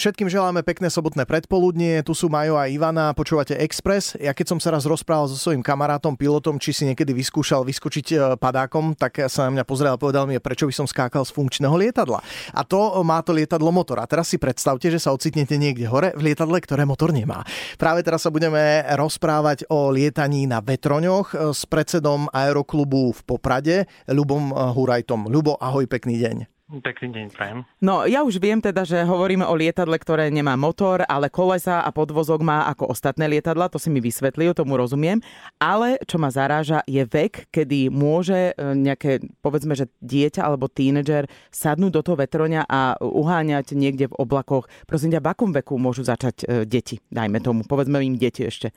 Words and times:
Všetkým 0.00 0.32
želáme 0.32 0.64
pekné 0.64 0.88
sobotné 0.88 1.28
predpoludnie. 1.28 2.00
Tu 2.00 2.16
sú 2.16 2.32
Majo 2.32 2.56
a 2.56 2.72
Ivana, 2.72 3.12
počúvate 3.12 3.52
Express. 3.60 4.16
Ja 4.16 4.32
keď 4.32 4.56
som 4.56 4.56
sa 4.56 4.72
raz 4.72 4.88
rozprával 4.88 5.28
so 5.28 5.36
svojím 5.36 5.60
kamarátom, 5.60 6.16
pilotom, 6.16 6.56
či 6.56 6.72
si 6.72 6.88
niekedy 6.88 7.12
vyskúšal 7.12 7.68
vyskočiť 7.68 8.06
e, 8.08 8.16
padákom, 8.40 8.96
tak 8.96 9.28
sa 9.28 9.44
na 9.44 9.60
mňa 9.60 9.64
pozrel 9.68 9.92
a 9.92 10.00
povedal 10.00 10.24
mi, 10.24 10.40
prečo 10.40 10.64
by 10.64 10.72
som 10.72 10.88
skákal 10.88 11.28
z 11.28 11.36
funkčného 11.36 11.76
lietadla. 11.76 12.24
A 12.56 12.64
to 12.64 12.96
má 13.04 13.20
to 13.20 13.36
lietadlo 13.36 13.68
motor. 13.68 14.00
A 14.00 14.08
teraz 14.08 14.32
si 14.32 14.40
predstavte, 14.40 14.88
že 14.88 14.96
sa 14.96 15.12
ocitnete 15.12 15.60
niekde 15.60 15.84
hore 15.84 16.16
v 16.16 16.32
lietadle, 16.32 16.56
ktoré 16.64 16.88
motor 16.88 17.12
nemá. 17.12 17.44
Práve 17.76 18.00
teraz 18.00 18.24
sa 18.24 18.32
budeme 18.32 18.80
rozprávať 18.96 19.68
o 19.68 19.92
lietaní 19.92 20.48
na 20.48 20.64
vetroňoch 20.64 21.36
e, 21.36 21.52
s 21.52 21.68
predsedom 21.68 22.24
aeroklubu 22.32 23.12
v 23.12 23.20
Poprade, 23.28 23.84
Ľubom 24.08 24.48
Hurajtom. 24.48 25.28
Ľubo, 25.28 25.60
ahoj, 25.60 25.84
pekný 25.84 26.16
deň. 26.24 26.59
Pekný 26.70 27.10
deň, 27.10 27.26
prajem. 27.34 27.66
No, 27.82 28.06
ja 28.06 28.22
už 28.22 28.38
viem 28.38 28.62
teda, 28.62 28.86
že 28.86 29.02
hovoríme 29.02 29.42
o 29.42 29.58
lietadle, 29.58 29.98
ktoré 29.98 30.30
nemá 30.30 30.54
motor, 30.54 31.02
ale 31.10 31.26
kolesa 31.26 31.82
a 31.82 31.90
podvozok 31.90 32.46
má 32.46 32.70
ako 32.70 32.94
ostatné 32.94 33.26
lietadla, 33.26 33.66
to 33.66 33.82
si 33.82 33.90
mi 33.90 33.98
vysvetlil, 33.98 34.54
tomu 34.54 34.78
rozumiem. 34.78 35.18
Ale 35.58 35.98
čo 36.06 36.22
ma 36.22 36.30
zaráža, 36.30 36.86
je 36.86 37.02
vek, 37.02 37.50
kedy 37.50 37.90
môže 37.90 38.54
e, 38.54 38.78
nejaké, 38.78 39.18
povedzme, 39.42 39.74
že 39.74 39.90
dieťa 39.98 40.46
alebo 40.46 40.70
tínedžer 40.70 41.26
sadnúť 41.50 41.90
do 41.90 42.02
toho 42.06 42.16
vetroňa 42.22 42.62
a 42.70 42.94
uháňať 43.02 43.74
niekde 43.74 44.06
v 44.06 44.18
oblakoch. 44.22 44.70
Prosím 44.86 45.18
ťa, 45.18 45.26
v 45.26 45.30
akom 45.34 45.50
veku 45.50 45.74
môžu 45.74 46.06
začať 46.06 46.46
e, 46.46 46.70
deti, 46.70 47.02
dajme 47.10 47.42
tomu, 47.42 47.66
povedzme 47.66 47.98
im 47.98 48.14
deti 48.14 48.46
ešte. 48.46 48.70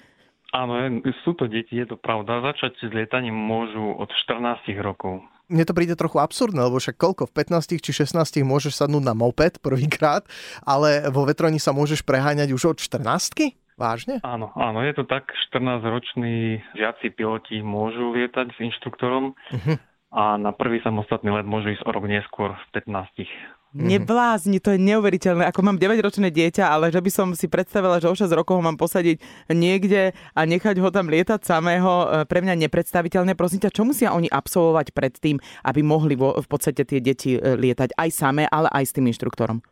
Áno, 0.49 0.81
sú 1.21 1.37
to 1.37 1.45
deti, 1.45 1.77
je 1.77 1.93
to 1.93 1.97
pravda. 2.01 2.41
Začať 2.41 2.89
s 2.89 2.89
lietaním 2.89 3.37
môžu 3.37 3.93
od 4.01 4.09
14 4.09 4.65
rokov 4.81 5.21
mne 5.51 5.63
to 5.67 5.73
príde 5.75 5.95
trochu 5.99 6.19
absurdné, 6.23 6.63
lebo 6.63 6.79
však 6.79 6.95
koľko, 6.95 7.27
v 7.29 7.33
15 7.35 7.79
či 7.83 7.91
16 7.91 8.43
môžeš 8.43 8.79
sadnúť 8.79 9.03
na 9.03 9.15
moped 9.17 9.59
prvýkrát, 9.59 10.23
ale 10.63 11.07
vo 11.11 11.27
vetroni 11.27 11.59
sa 11.59 11.75
môžeš 11.75 12.05
preháňať 12.05 12.55
už 12.55 12.73
od 12.73 12.77
14 12.79 13.59
Vážne? 13.73 14.21
Áno, 14.21 14.53
áno, 14.53 14.85
je 14.85 14.93
to 14.93 15.03
tak. 15.09 15.33
14-roční 15.49 16.61
žiaci 16.77 17.09
piloti 17.09 17.57
môžu 17.65 18.13
lietať 18.13 18.53
s 18.53 18.57
inštruktorom 18.61 19.33
uh-huh. 19.33 19.77
A 20.13 20.37
na 20.37 20.53
prvý 20.53 20.77
samostatný 20.85 21.33
let 21.33 21.49
môžu 21.49 21.73
ísť 21.73 21.83
o 21.83 21.91
rok 21.91 22.05
neskôr 22.05 22.53
v 22.53 22.65
15. 22.77 23.25
Mm-hmm. 23.73 23.89
Neblázni, 23.89 24.61
to 24.61 24.77
je 24.77 24.79
neuveriteľné. 24.85 25.49
Ako 25.49 25.65
mám 25.65 25.81
9-ročné 25.81 26.29
dieťa, 26.29 26.69
ale 26.69 26.93
že 26.93 27.01
by 27.01 27.09
som 27.09 27.27
si 27.33 27.49
predstavila, 27.49 27.97
že 27.97 28.05
o 28.05 28.13
6 28.13 28.29
rokov 28.29 28.61
ho 28.61 28.61
mám 28.61 28.77
posadiť 28.77 29.17
niekde 29.49 30.13
a 30.13 30.41
nechať 30.45 30.77
ho 30.77 30.93
tam 30.93 31.09
lietať 31.09 31.41
samého, 31.41 32.05
e, 32.05 32.29
pre 32.29 32.45
mňa 32.45 32.53
nepredstaviteľné. 32.69 33.33
Prosím 33.33 33.65
ťa, 33.65 33.73
čo 33.73 33.81
musia 33.81 34.13
oni 34.13 34.29
absolvovať 34.29 34.93
pred 34.93 35.17
tým, 35.17 35.41
aby 35.65 35.81
mohli 35.81 36.13
vo, 36.13 36.37
v 36.37 36.45
podstate 36.45 36.85
tie 36.85 37.01
deti 37.01 37.33
e, 37.33 37.41
lietať 37.41 37.97
aj 37.97 38.09
samé, 38.13 38.45
ale 38.45 38.69
aj 38.69 38.93
s 38.93 38.93
tým 38.93 39.09
inštruktorom? 39.09 39.65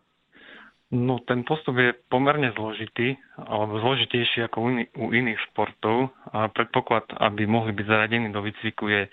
No, 0.91 1.23
ten 1.23 1.47
postup 1.47 1.79
je 1.79 1.95
pomerne 2.11 2.51
zložitý, 2.51 3.15
alebo 3.39 3.79
zložitejší 3.79 4.43
ako 4.51 4.57
u, 4.59 4.67
iný, 4.75 4.83
u 4.99 5.07
iných 5.15 5.39
športov. 5.51 6.11
A 6.35 6.51
predpoklad, 6.51 7.07
aby 7.15 7.47
mohli 7.47 7.71
byť 7.71 7.85
zaradení 7.87 8.27
do 8.27 8.43
výcviku, 8.43 8.91
je 8.91 9.01
e, 9.07 9.09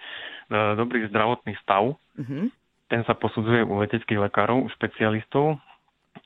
dobrý 0.75 1.07
zdravotný 1.07 1.55
stav. 1.63 1.95
Mm-hmm 2.19 2.51
ten 2.89 3.05
sa 3.05 3.15
posudzuje 3.15 3.63
u 3.63 3.79
leteckých 3.85 4.19
lekárov, 4.29 4.65
u 4.65 4.69
špecialistov. 4.73 5.61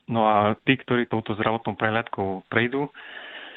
No 0.07 0.21
a 0.25 0.55
tí, 0.63 0.79
ktorí 0.79 1.11
touto 1.11 1.35
zdravotnou 1.35 1.75
prehľadkou 1.75 2.47
prejdú, 2.47 2.89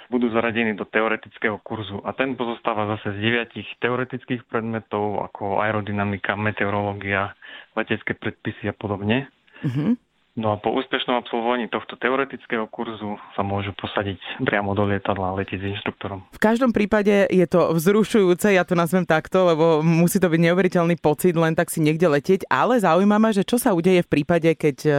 budú 0.06 0.30
zaradení 0.30 0.74
do 0.78 0.86
teoretického 0.86 1.58
kurzu. 1.62 2.02
A 2.06 2.14
ten 2.14 2.39
pozostáva 2.39 2.86
zase 2.94 3.14
z 3.14 3.19
deviatich 3.19 3.67
teoretických 3.83 4.47
predmetov, 4.47 5.22
ako 5.22 5.58
aerodynamika, 5.62 6.39
meteorológia, 6.39 7.34
letecké 7.74 8.14
predpisy 8.14 8.70
a 8.70 8.74
podobne. 8.74 9.27
Mm-hmm. 9.67 10.05
No 10.37 10.53
a 10.53 10.61
po 10.61 10.69
úspešnom 10.69 11.17
absolvovaní 11.17 11.65
tohto 11.73 11.97
teoretického 11.97 12.69
kurzu 12.69 13.17
sa 13.33 13.41
môžu 13.41 13.73
posadiť 13.73 14.45
priamo 14.45 14.77
do 14.77 14.84
lietadla 14.84 15.33
a 15.33 15.37
letieť 15.41 15.65
s 15.65 15.81
inštruktorom. 15.81 16.29
V 16.29 16.41
každom 16.45 16.77
prípade 16.77 17.25
je 17.33 17.47
to 17.48 17.73
vzrušujúce, 17.73 18.53
ja 18.53 18.69
to 18.69 18.77
nazvem 18.77 19.09
takto, 19.09 19.48
lebo 19.48 19.81
musí 19.81 20.20
to 20.20 20.29
byť 20.29 20.41
neuveriteľný 20.45 21.01
pocit 21.01 21.33
len 21.41 21.57
tak 21.57 21.73
si 21.73 21.80
niekde 21.80 22.13
letieť, 22.13 22.45
ale 22.52 22.77
zaujíma 22.77 23.17
ma, 23.17 23.33
že 23.33 23.48
čo 23.48 23.57
sa 23.57 23.73
udeje 23.73 24.05
v 24.05 24.13
prípade, 24.13 24.52
keď 24.52 24.77
e, 24.85 24.92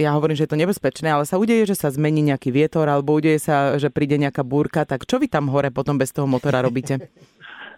ja 0.00 0.16
hovorím, 0.16 0.40
že 0.40 0.48
je 0.48 0.52
to 0.56 0.62
nebezpečné, 0.64 1.12
ale 1.12 1.28
sa 1.28 1.36
udeje, 1.36 1.68
že 1.68 1.76
sa 1.76 1.92
zmení 1.92 2.24
nejaký 2.32 2.48
vietor 2.48 2.88
alebo 2.88 3.12
udeje 3.12 3.44
sa, 3.44 3.76
že 3.76 3.92
príde 3.92 4.16
nejaká 4.16 4.40
búrka, 4.40 4.88
tak 4.88 5.04
čo 5.04 5.20
vy 5.20 5.28
tam 5.28 5.52
hore 5.52 5.68
potom 5.68 6.00
bez 6.00 6.16
toho 6.16 6.24
motora 6.24 6.64
robíte? 6.64 6.96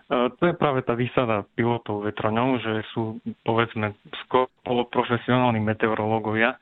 E, 0.05 0.29
to 0.37 0.53
je 0.53 0.53
práve 0.53 0.85
tá 0.85 0.93
výsada 0.93 1.49
pilotov 1.57 2.05
vetroňov, 2.05 2.61
že 2.61 2.85
sú 2.93 3.25
povedzme 3.41 3.97
skôr 4.21 4.53
poloprofesionálni 4.61 5.65
meteorológovia, 5.65 6.61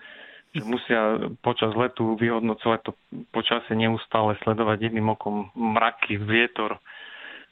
že 0.52 0.62
musia 0.68 1.32
počas 1.40 1.72
letu 1.72 2.12
vyhodnocovať 2.20 2.80
to 2.84 2.92
počasie 3.32 3.72
neustále, 3.72 4.36
sledovať 4.44 4.92
jedným 4.92 5.16
okom 5.16 5.48
mraky, 5.56 6.20
vietor. 6.20 6.76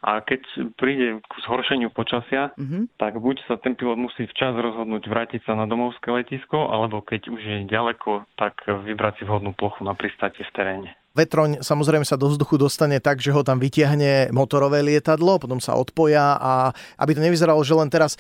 A 0.01 0.25
keď 0.25 0.41
príde 0.81 1.21
k 1.21 1.33
zhoršeniu 1.45 1.93
počasia, 1.93 2.57
mm-hmm. 2.57 2.97
tak 2.97 3.21
buď 3.21 3.45
sa 3.45 3.61
ten 3.61 3.77
pilot 3.77 4.01
musí 4.01 4.25
včas 4.33 4.57
rozhodnúť 4.57 5.05
vrátiť 5.05 5.45
sa 5.45 5.53
na 5.53 5.69
domovské 5.69 6.09
letisko, 6.09 6.73
alebo 6.73 7.05
keď 7.05 7.29
už 7.29 7.41
je 7.41 7.59
ďaleko, 7.69 8.25
tak 8.41 8.65
vybrať 8.65 9.21
si 9.21 9.25
vhodnú 9.29 9.53
plochu 9.53 9.85
na 9.85 9.93
pristátie 9.93 10.41
v 10.45 10.55
teréne. 10.57 10.91
Vetroň 11.11 11.67
samozrejme 11.67 12.07
sa 12.07 12.15
do 12.15 12.31
vzduchu 12.31 12.55
dostane 12.55 13.03
tak, 13.03 13.19
že 13.19 13.35
ho 13.35 13.43
tam 13.43 13.59
vytiahne 13.59 14.31
motorové 14.31 14.79
lietadlo, 14.87 15.43
potom 15.43 15.59
sa 15.59 15.75
odpoja 15.75 16.39
a 16.39 16.71
aby 17.03 17.19
to 17.19 17.25
nevyzeralo, 17.25 17.59
že 17.67 17.75
len 17.75 17.91
teraz 17.91 18.15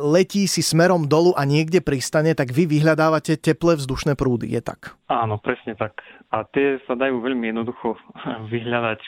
letí 0.00 0.48
si 0.48 0.64
smerom 0.64 1.04
dolu 1.04 1.36
a 1.36 1.44
niekde 1.44 1.84
pristane, 1.84 2.32
tak 2.32 2.56
vy 2.56 2.64
vyhľadávate 2.64 3.36
teplé 3.36 3.76
vzdušné 3.76 4.16
prúdy, 4.16 4.48
je 4.48 4.62
tak? 4.64 4.96
Áno, 5.12 5.36
presne 5.36 5.76
tak. 5.76 6.00
A 6.32 6.48
tie 6.48 6.80
sa 6.88 6.96
dajú 6.96 7.20
veľmi 7.20 7.52
jednoducho 7.52 8.00
vyhľadať 8.52 9.00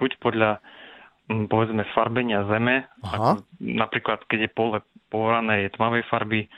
buď 0.00 0.10
podľa 0.18 0.50
povedzme 1.30 1.86
farbenia 1.94 2.42
zeme, 2.50 2.90
Aha. 3.06 3.38
ako 3.38 3.46
napríklad 3.62 4.26
keď 4.26 4.38
je 4.46 4.50
pole 4.50 4.78
porané 5.14 5.66
je 5.66 5.74
tmavej 5.78 6.02
farby, 6.10 6.50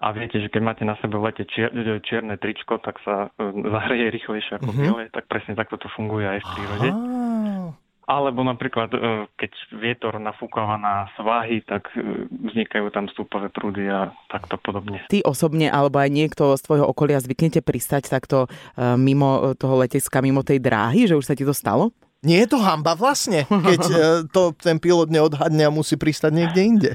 a 0.00 0.06
viete, 0.16 0.40
že 0.40 0.48
keď 0.48 0.62
máte 0.64 0.84
na 0.88 0.96
sebe 1.04 1.20
v 1.20 1.28
lete 1.28 1.44
čier, 1.44 1.68
čierne 2.00 2.40
tričko, 2.40 2.80
tak 2.80 2.96
sa 3.04 3.28
e, 3.36 3.52
zahreje 3.52 4.08
rýchlejšie 4.16 4.56
ako 4.56 4.72
uh-huh. 4.72 4.80
biele, 4.80 5.04
tak 5.12 5.28
presne 5.28 5.52
takto 5.52 5.76
to 5.76 5.92
funguje 5.92 6.24
aj 6.24 6.40
v 6.40 6.48
prírode. 6.56 6.88
Alebo 8.10 8.42
napríklad, 8.42 8.90
e, 8.96 8.98
keď 9.36 9.52
vietor 9.76 10.16
nafúkava 10.16 10.80
na 10.80 11.06
svahy, 11.20 11.60
tak 11.68 11.92
e, 11.92 12.26
vznikajú 12.32 12.88
tam 12.88 13.12
stúpavé 13.12 13.52
prúdy 13.52 13.92
a 13.92 14.16
takto 14.32 14.56
podobne. 14.56 15.04
Ty 15.12 15.20
osobne, 15.28 15.68
alebo 15.68 16.00
aj 16.00 16.08
niekto 16.08 16.56
z 16.56 16.62
tvojho 16.64 16.88
okolia 16.88 17.20
zvyknete 17.20 17.60
pristať 17.60 18.08
takto 18.08 18.48
mimo 18.80 19.52
toho 19.60 19.84
letiska, 19.84 20.24
mimo 20.24 20.40
tej 20.40 20.64
dráhy, 20.64 21.06
že 21.06 21.14
už 21.14 21.28
sa 21.28 21.36
ti 21.36 21.44
to 21.44 21.52
stalo? 21.52 21.92
Nie 22.20 22.44
je 22.44 22.52
to 22.52 22.60
hamba 22.60 22.92
vlastne, 22.92 23.48
keď 23.48 23.80
e, 23.88 23.96
to 24.28 24.52
ten 24.60 24.76
pilot 24.76 25.08
neodhadne 25.08 25.64
a 25.64 25.72
musí 25.72 25.96
pristať 25.96 26.36
niekde 26.36 26.60
inde. 26.60 26.90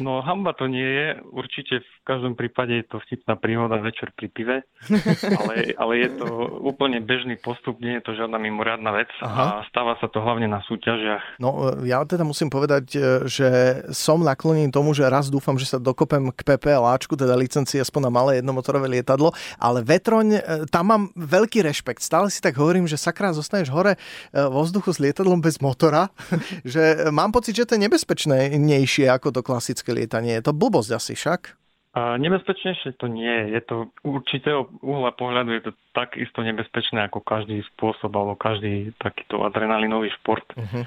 No 0.00 0.24
hamba 0.24 0.56
to 0.56 0.64
nie 0.64 0.86
je. 0.88 1.08
Určite 1.28 1.84
v 1.84 1.93
každom 2.04 2.36
prípade 2.36 2.76
je 2.76 2.86
to 2.86 3.00
vtipná 3.08 3.34
príhoda 3.40 3.80
večer 3.80 4.12
pri 4.12 4.28
pive, 4.28 4.56
ale, 5.40 5.72
ale 5.74 5.92
je 6.04 6.10
to 6.20 6.28
úplne 6.60 7.00
bežný 7.00 7.40
postup, 7.40 7.80
nie 7.80 7.96
je 7.98 8.04
to 8.04 8.12
žiadna 8.12 8.36
mimoriadná 8.36 8.92
vec 8.92 9.08
Aha. 9.24 9.64
a 9.64 9.68
stáva 9.72 9.96
sa 9.98 10.06
to 10.12 10.20
hlavne 10.20 10.46
na 10.46 10.60
súťažiach. 10.68 11.40
No 11.40 11.74
e, 11.80 11.88
ja 11.88 12.04
teda 12.04 12.22
musím 12.22 12.52
povedať, 12.52 12.84
e, 12.94 12.98
že 13.24 13.48
som 13.90 14.20
naklonený 14.20 14.68
tomu, 14.68 14.92
že 14.92 15.08
raz 15.08 15.32
dúfam, 15.32 15.56
že 15.56 15.64
sa 15.64 15.80
dokopem 15.80 16.28
k 16.30 16.40
PPLAčku, 16.44 17.16
teda 17.16 17.32
licencii 17.34 17.80
aspoň 17.80 18.00
na 18.06 18.12
malé 18.12 18.30
jednomotorové 18.44 18.86
lietadlo, 19.00 19.32
ale 19.56 19.80
vetroň, 19.80 20.44
tam 20.68 20.84
mám 20.92 21.02
veľký 21.16 21.64
rešpekt. 21.64 22.04
Stále 22.04 22.28
si 22.28 22.44
tak 22.44 22.60
hovorím, 22.60 22.84
že 22.84 23.00
sakra, 23.00 23.32
zostaneš 23.32 23.72
hore 23.72 23.96
vo 24.30 24.60
vzduchu 24.62 24.92
s 24.92 25.00
lietadlom 25.00 25.40
bez 25.40 25.58
motora, 25.64 26.12
že 26.66 27.08
mám 27.08 27.32
pocit, 27.32 27.56
že 27.56 27.64
to 27.64 27.74
je 27.80 27.84
nebezpečnejšie 27.88 29.08
ako 29.08 29.32
to 29.32 29.40
klasické 29.40 29.90
lietanie. 29.96 30.36
Je 30.36 30.44
to 30.44 30.52
blbosť 30.52 30.90
asi 30.92 31.14
však? 31.16 31.63
A 31.94 32.18
nebezpečnejšie 32.18 32.98
to 32.98 33.06
nie 33.06 33.54
je. 33.54 33.62
To 33.70 33.86
určitého 34.02 34.66
uhla 34.82 35.14
pohľadu 35.14 35.54
je 35.54 35.62
to 35.70 35.72
takisto 35.94 36.42
nebezpečné 36.42 37.06
ako 37.06 37.22
každý 37.22 37.62
spôsob 37.70 38.10
alebo 38.10 38.34
každý 38.34 38.90
takýto 38.98 39.46
adrenalinový 39.46 40.10
šport. 40.18 40.42
Uh-huh. 40.58 40.82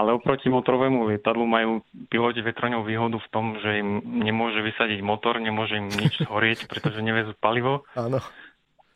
Ale 0.00 0.16
oproti 0.16 0.48
motorovému 0.48 1.12
lietadlu 1.12 1.44
majú 1.44 1.84
piloti 2.08 2.40
vetroňov 2.40 2.88
výhodu 2.88 3.20
v 3.20 3.28
tom, 3.28 3.60
že 3.60 3.84
im 3.84 4.00
nemôže 4.24 4.64
vysadiť 4.64 5.04
motor, 5.04 5.36
nemôže 5.36 5.76
im 5.76 5.92
nič 5.92 6.20
zhorieť, 6.24 6.64
pretože 6.72 7.04
nevezú 7.04 7.36
palivo. 7.36 7.84
Áno. 7.92 8.16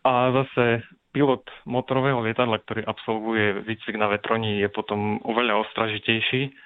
A 0.01 0.33
zase 0.33 0.81
pilot 1.13 1.45
motorového 1.69 2.25
lietadla, 2.25 2.57
ktorý 2.65 2.89
absolvuje 2.89 3.69
výcvik 3.69 4.01
na 4.01 4.09
vetroni, 4.09 4.65
je 4.65 4.69
potom 4.73 5.21
oveľa 5.29 5.69
ostražitejší 5.69 6.57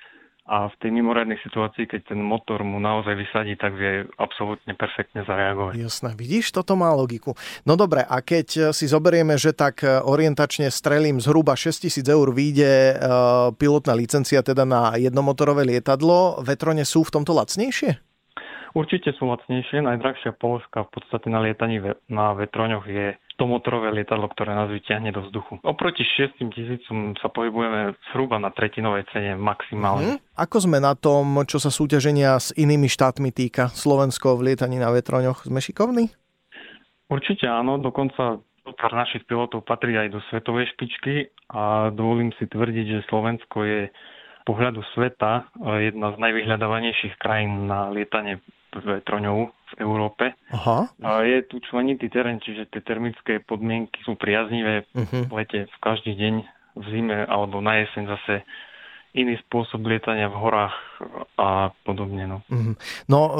a 0.44 0.68
v 0.68 0.76
tej 0.76 0.92
mimoriadnej 0.92 1.40
situácii, 1.40 1.88
keď 1.88 2.12
ten 2.12 2.20
motor 2.20 2.60
mu 2.60 2.76
naozaj 2.76 3.16
vysadí, 3.16 3.56
tak 3.56 3.72
vie 3.80 4.04
absolútne 4.20 4.76
perfektne 4.76 5.24
zareagovať. 5.24 5.80
Jasné, 5.80 6.12
vidíš, 6.12 6.52
toto 6.52 6.76
má 6.76 6.92
logiku. 6.92 7.32
No 7.64 7.80
dobre, 7.80 8.04
a 8.04 8.20
keď 8.20 8.76
si 8.76 8.84
zoberieme, 8.84 9.40
že 9.40 9.56
tak 9.56 9.80
orientačne 9.84 10.68
strelím 10.68 11.16
zhruba 11.16 11.56
6000 11.56 12.04
eur 12.04 12.28
vyjde 12.28 12.72
uh, 12.92 12.96
pilotná 13.56 13.96
licencia 13.96 14.44
teda 14.44 14.68
na 14.68 15.00
jednomotorové 15.00 15.64
lietadlo, 15.64 16.44
vetrone 16.44 16.84
sú 16.84 17.08
v 17.08 17.12
tomto 17.16 17.32
lacnejšie? 17.32 18.13
Určite 18.74 19.14
sú 19.14 19.30
lacnejšie. 19.30 19.86
Najdrahšia 19.86 20.34
položka 20.34 20.82
v 20.90 20.98
podstate 20.98 21.30
na 21.30 21.38
lietaní 21.38 21.78
na 22.10 22.34
vetroňoch 22.34 22.82
je 22.90 23.14
to 23.38 23.46
motorové 23.46 23.94
lietadlo, 23.94 24.26
ktoré 24.30 24.50
nás 24.50 24.66
vyťahne 24.66 25.14
do 25.14 25.22
vzduchu. 25.26 25.62
Oproti 25.62 26.02
6 26.02 26.42
tisícom 26.50 27.14
sa 27.22 27.30
pohybujeme 27.30 27.94
zhruba 28.10 28.42
na 28.42 28.50
tretinovej 28.50 29.06
cene 29.14 29.38
maximálne. 29.38 30.18
Mm-hmm. 30.18 30.38
Ako 30.38 30.56
sme 30.66 30.82
na 30.82 30.98
tom, 30.98 31.46
čo 31.46 31.62
sa 31.62 31.70
súťaženia 31.70 32.34
s 32.34 32.50
inými 32.54 32.90
štátmi 32.90 33.30
týka? 33.30 33.70
Slovensko 33.70 34.34
v 34.38 34.50
lietaní 34.54 34.82
na 34.82 34.90
vetroňoch 34.90 35.46
sme 35.46 35.62
šikovní? 35.62 36.10
Určite 37.06 37.46
áno, 37.46 37.78
dokonca 37.78 38.42
pár 38.74 38.92
našich 38.94 39.22
pilotov 39.30 39.62
patrí 39.62 39.94
aj 39.94 40.08
do 40.10 40.18
svetovej 40.34 40.66
špičky 40.74 41.30
a 41.54 41.94
dovolím 41.94 42.34
si 42.42 42.50
tvrdiť, 42.50 42.86
že 42.90 43.06
Slovensko 43.06 43.62
je 43.62 43.80
pohľadu 44.44 44.80
sveta 44.92 45.48
jedna 45.80 46.12
z 46.12 46.16
najvyhľadávanejších 46.20 47.16
krajín 47.20 47.68
na 47.68 47.88
lietanie 47.92 48.40
vetroňov 48.82 49.38
v 49.50 49.74
Európe. 49.78 50.34
Aha. 50.50 50.90
A 51.02 51.10
je 51.22 51.46
tu 51.46 51.62
členitý 51.62 52.10
terén, 52.10 52.42
čiže 52.42 52.66
tie 52.70 52.82
termické 52.82 53.38
podmienky 53.38 54.02
sú 54.02 54.18
priaznivé 54.18 54.88
uh-huh. 54.90 55.30
v 55.30 55.32
lete 55.38 55.60
v 55.70 55.76
každý 55.78 56.18
deň, 56.18 56.34
v 56.74 56.84
zime 56.90 57.18
alebo 57.30 57.62
na 57.62 57.86
jeseň 57.86 58.10
zase 58.18 58.34
iný 59.14 59.38
spôsob 59.46 59.86
lietania 59.86 60.26
v 60.26 60.36
horách 60.42 60.74
a 61.38 61.70
podobne. 61.86 62.26
No, 62.26 62.38
mm-hmm. 62.50 62.74
no 63.06 63.20
e, 63.22 63.32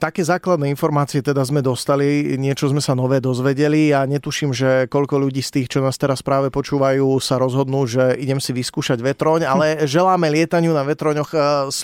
také 0.00 0.24
základné 0.24 0.72
informácie 0.72 1.20
teda 1.20 1.44
sme 1.44 1.60
dostali, 1.60 2.36
niečo 2.40 2.72
sme 2.72 2.80
sa 2.80 2.96
nové 2.96 3.20
dozvedeli 3.20 3.92
a 3.92 4.08
netuším, 4.08 4.56
že 4.56 4.88
koľko 4.88 5.20
ľudí 5.20 5.44
z 5.44 5.60
tých, 5.60 5.68
čo 5.68 5.84
nás 5.84 6.00
teraz 6.00 6.24
práve 6.24 6.48
počúvajú, 6.48 7.20
sa 7.20 7.36
rozhodnú, 7.36 7.84
že 7.84 8.16
idem 8.16 8.40
si 8.40 8.56
vyskúšať 8.56 9.04
vetroň, 9.04 9.44
ale 9.44 9.66
želáme 9.84 10.32
lietaniu 10.32 10.72
na 10.72 10.88
vetroňoch 10.88 11.30
e, 11.36 11.38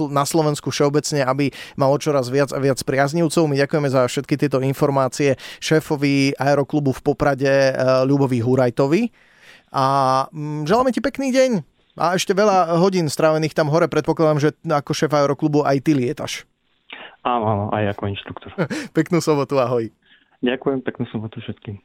na 0.08 0.24
Slovensku 0.24 0.72
všeobecne, 0.72 1.28
aby 1.28 1.52
malo 1.76 2.00
čoraz 2.00 2.32
viac 2.32 2.48
a 2.48 2.58
viac 2.58 2.80
priaznivcov. 2.80 3.44
My 3.44 3.60
ďakujeme 3.60 3.88
za 3.92 4.08
všetky 4.08 4.40
tieto 4.40 4.64
informácie 4.64 5.36
šéfovi 5.60 6.32
aeroklubu 6.40 6.96
v 6.96 7.04
Poprade 7.04 7.52
e, 7.52 7.72
Ľubovi 8.08 8.40
Hurajtovi 8.40 9.02
a 9.74 9.86
mm, 10.32 10.64
želáme 10.64 10.96
ti 10.96 11.04
pekný 11.04 11.28
deň. 11.28 11.73
A 11.94 12.18
ešte 12.18 12.34
veľa 12.34 12.74
hodín 12.82 13.06
strávených 13.06 13.54
tam 13.54 13.70
hore, 13.70 13.86
predpokladám, 13.86 14.38
že 14.42 14.50
ako 14.66 14.90
šéf 14.90 15.14
aeroklubu 15.14 15.62
aj 15.62 15.78
ty 15.86 15.94
lietaš. 15.94 16.42
Áno, 17.22 17.46
áno, 17.46 17.64
aj 17.70 17.94
ako 17.94 18.02
inštruktor. 18.10 18.50
Peknú 18.96 19.22
sobotu, 19.22 19.56
ahoj. 19.56 19.88
Ďakujem, 20.44 20.84
peknú 20.84 21.08
sobotu 21.08 21.40
všetkým. 21.40 21.80